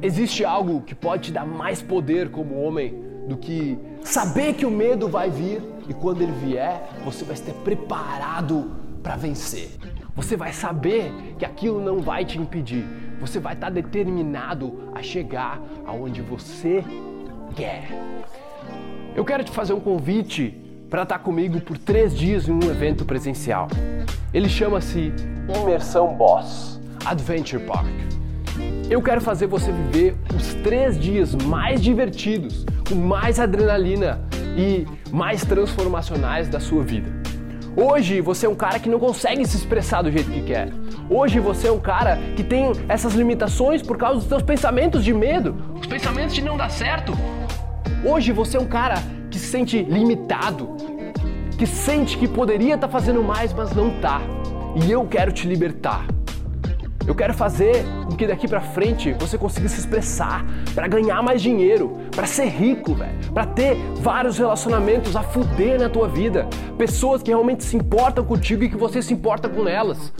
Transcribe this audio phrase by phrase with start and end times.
[0.00, 2.94] Existe algo que pode te dar mais poder como homem
[3.28, 7.52] do que saber que o medo vai vir e quando ele vier, você vai estar
[7.64, 8.70] preparado
[9.02, 9.70] para vencer.
[10.14, 12.84] Você vai saber que aquilo não vai te impedir.
[13.20, 16.84] Você vai estar determinado a chegar aonde você
[17.56, 17.88] quer.
[19.16, 20.50] Eu quero te fazer um convite
[20.88, 23.68] para estar comigo por três dias em um evento presencial.
[24.32, 25.12] Ele chama-se
[25.62, 28.17] Imersão Boss Adventure Park.
[28.90, 34.20] Eu quero fazer você viver os três dias mais divertidos, com mais adrenalina
[34.56, 37.18] e mais transformacionais da sua vida.
[37.76, 40.68] Hoje você é um cara que não consegue se expressar do jeito que quer.
[41.08, 45.14] Hoje você é um cara que tem essas limitações por causa dos seus pensamentos de
[45.14, 47.12] medo, os pensamentos de não dar certo.
[48.04, 48.96] Hoje você é um cara
[49.30, 50.70] que se sente limitado,
[51.56, 54.20] que sente que poderia estar tá fazendo mais, mas não tá.
[54.84, 56.04] E eu quero te libertar.
[57.08, 60.44] Eu quero fazer com que daqui para frente você consiga se expressar,
[60.74, 65.88] para ganhar mais dinheiro, para ser rico, velho, para ter vários relacionamentos a fuder na
[65.88, 70.12] tua vida, pessoas que realmente se importam contigo e que você se importa com elas.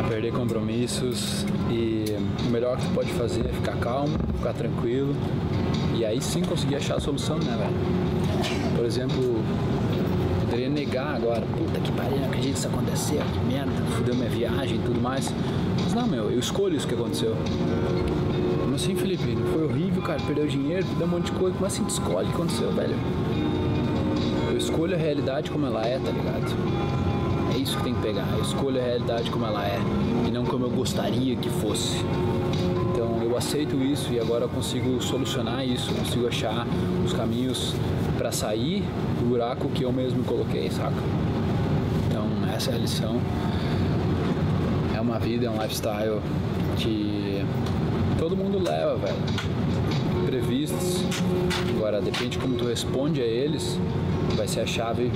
[0.00, 2.04] vai perder compromissos e
[2.46, 5.14] o melhor que tu pode fazer é ficar calmo, ficar tranquilo
[5.94, 8.76] e aí sim conseguir achar a solução, né, velho?
[8.76, 9.42] Por exemplo,
[10.56, 14.30] poderia negar agora, puta que pariu, não acredito que isso aconteceu, que merda, fudeu minha
[14.30, 15.30] viagem e tudo mais.
[15.84, 17.36] Mas não, meu, eu escolho isso que aconteceu.
[18.62, 19.36] Como assim, Felipe?
[19.52, 21.54] Foi horrível, cara, perdeu dinheiro, perdeu um monte de coisa.
[21.54, 22.96] Como assim tu escolhe o que aconteceu, velho?
[24.50, 26.56] Eu escolho a realidade como ela é, tá ligado?
[27.54, 28.26] É isso que tem que pegar.
[28.32, 29.78] Eu escolho a realidade como ela é
[30.26, 31.98] e não como eu gostaria que fosse.
[33.36, 36.66] Aceito isso e agora eu consigo solucionar isso, consigo achar
[37.04, 37.74] os caminhos
[38.16, 38.82] para sair
[39.20, 40.96] do buraco que eu mesmo coloquei, saca?
[42.08, 42.24] Então,
[42.54, 43.20] essa é a lição.
[44.96, 46.20] É uma vida, é um lifestyle
[46.78, 47.44] que
[48.18, 49.16] todo mundo leva, velho.
[50.22, 51.04] Imprevistos.
[51.76, 53.78] Agora, depende de como tu responde a eles,
[54.34, 55.12] vai ser a chave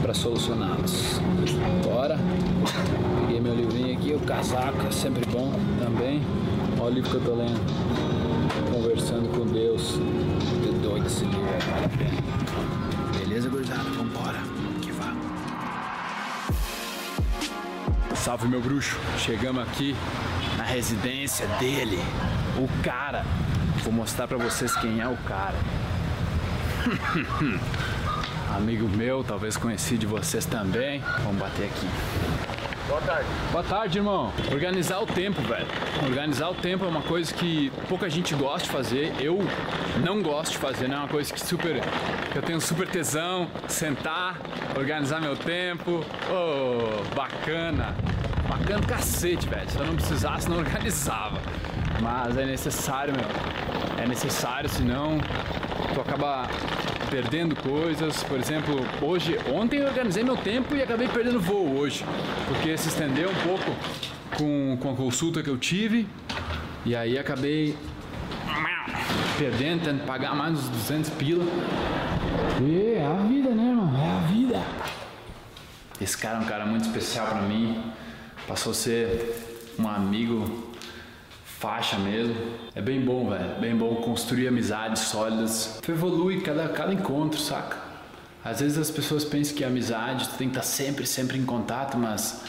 [0.00, 1.20] para solucioná-los.
[1.82, 2.18] Bora?
[3.26, 6.22] Peguei meu livrinho aqui, o casaco é sempre bom também.
[6.84, 7.58] Olha o livro que eu tô lendo.
[8.70, 9.92] Conversando com Deus.
[10.62, 11.48] Que doido esse livro.
[13.18, 13.84] Beleza, gurizada?
[13.84, 14.42] Vambora.
[14.82, 15.24] Que vamos.
[18.18, 19.00] Salve, meu bruxo.
[19.16, 19.96] Chegamos aqui
[20.58, 21.98] na residência dele.
[22.58, 23.24] O cara.
[23.82, 25.56] Vou mostrar pra vocês quem é o cara.
[28.54, 31.02] Amigo meu, talvez conhecido de vocês também.
[31.22, 31.88] Vamos bater aqui.
[32.86, 33.28] Boa tarde.
[33.50, 34.30] Boa tarde, irmão.
[34.52, 35.66] Organizar o tempo, velho.
[36.04, 39.14] Organizar o tempo é uma coisa que pouca gente gosta de fazer.
[39.18, 39.38] Eu
[40.04, 41.80] não gosto de fazer, não é uma coisa que super.
[42.34, 44.38] Eu tenho super tesão, sentar,
[44.76, 46.04] organizar meu tempo.
[46.28, 47.96] Oh, bacana.
[48.46, 49.70] Bacana cacete, velho.
[49.70, 51.40] Se eu não precisasse, não organizava.
[52.02, 54.04] Mas é necessário, meu.
[54.04, 55.18] É necessário, senão
[55.94, 56.46] tu acaba
[57.14, 58.24] perdendo coisas.
[58.24, 62.04] Por exemplo, hoje, ontem eu organizei meu tempo e acabei perdendo voo hoje,
[62.48, 63.70] porque se estendeu um pouco
[64.36, 66.08] com, com a consulta que eu tive
[66.84, 67.78] e aí acabei
[69.38, 71.44] perdendo, tendo que pagar mais uns 200 pila.
[72.60, 73.94] E é a vida, né, irmão?
[73.96, 74.60] É a vida.
[76.00, 77.80] Esse cara é um cara muito especial para mim.
[78.48, 80.73] Passou a ser um amigo
[81.64, 82.36] faixa mesmo.
[82.74, 83.58] É bem bom, velho.
[83.58, 85.80] Bem bom construir amizades sólidas.
[85.80, 87.78] Tu evolui cada, cada encontro, saca?
[88.44, 91.46] Às vezes as pessoas pensam que a amizade tu tem que estar sempre, sempre em
[91.46, 92.42] contato, mas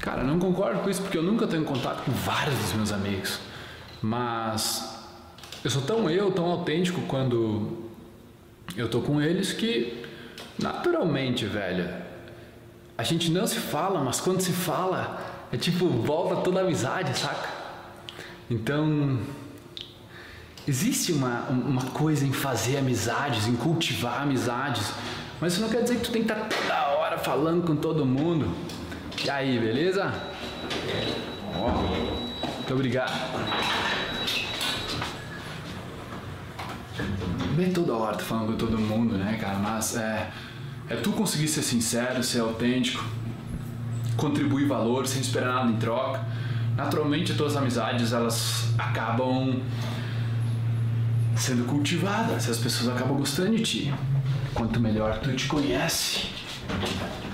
[0.00, 3.38] cara, não concordo com isso porque eu nunca tenho contato com vários dos meus amigos.
[4.00, 4.96] Mas
[5.62, 7.90] eu sou tão eu, tão autêntico quando
[8.74, 10.04] eu tô com eles que
[10.58, 11.86] naturalmente, velho,
[12.96, 15.20] a gente não se fala, mas quando se fala,
[15.52, 17.57] é tipo, volta toda a amizade, saca?
[18.50, 19.18] Então,
[20.66, 24.92] existe uma, uma coisa em fazer amizades, em cultivar amizades,
[25.40, 28.06] mas isso não quer dizer que tu tem que estar toda hora falando com todo
[28.06, 28.50] mundo.
[29.22, 30.12] E aí, beleza?
[31.54, 33.12] Ó, muito obrigado.
[37.54, 39.58] Bem toda hora tô falando com todo mundo, né, cara?
[39.58, 40.30] Mas é,
[40.88, 43.04] é tu conseguir ser sincero, ser autêntico,
[44.16, 46.24] contribuir valor sem esperar nada em troca.
[46.78, 49.60] Naturalmente, as tuas amizades elas acabam
[51.36, 53.94] sendo cultivadas, as pessoas acabam gostando de ti.
[54.54, 56.28] Quanto melhor tu te conhece,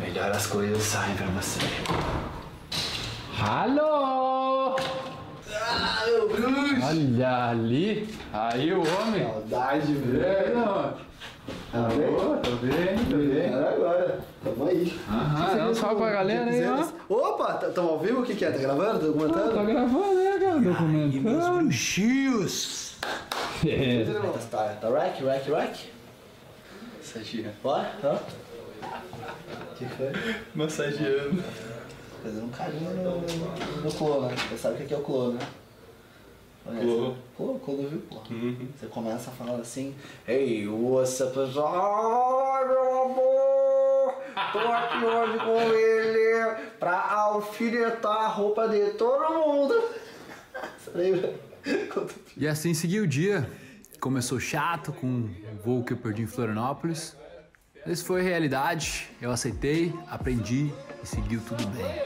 [0.00, 1.60] melhor as coisas saem pra você.
[3.38, 4.74] Alô!
[5.52, 6.86] Ah, meu bruxo!
[6.86, 9.22] Olha ali, aí o homem.
[9.22, 10.94] Saudade, velho.
[11.76, 12.10] Tá bem?
[12.10, 13.52] Boa, tô bem, tô bem.
[13.52, 14.20] Era agora.
[14.42, 14.98] Tamo aí.
[15.10, 17.14] Aham, dá um salve pra galera aí, ó.
[17.14, 18.22] Opa, tamo ao vivo?
[18.22, 18.50] O que que é?
[18.50, 18.98] Tá gravando?
[18.98, 19.54] Tá documentando?
[19.54, 20.54] Tá gravando, né, cara?
[20.54, 21.64] Meus Documentando.
[21.64, 22.96] bruxinhos!
[23.66, 24.06] É.
[24.50, 25.90] Tá, tá rack, rack, rack?
[26.98, 27.52] Massageando.
[27.62, 27.92] Bora?
[28.02, 28.18] Hã?
[29.72, 30.12] O que foi?
[30.54, 31.44] Massageando.
[32.22, 34.34] Fazendo um carinho no, no, clô, né?
[34.48, 35.40] Você sabe o que que é o clô, né?
[36.66, 36.84] Conhece?
[36.86, 37.14] Clô.
[37.36, 38.16] Clô, clô viu, pô.
[38.78, 39.94] Você começa a falar assim,
[40.26, 42.52] Ei, what's up, pessoal?
[42.54, 44.14] Ai, meu amor!
[44.52, 49.74] Tô aqui hoje com ele pra alfinetar a roupa de todo mundo.
[50.78, 51.34] Você lembra?
[51.92, 53.48] Quando- E assim seguiu o dia.
[54.00, 55.34] Começou chato com um
[55.64, 57.16] voo que eu perdi em Florianópolis.
[57.86, 59.08] Isso foi realidade.
[59.22, 60.72] Eu aceitei, aprendi
[61.02, 62.05] e seguiu tudo bem.